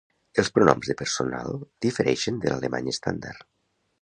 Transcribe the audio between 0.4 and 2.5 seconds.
Els pronoms de personal difereixen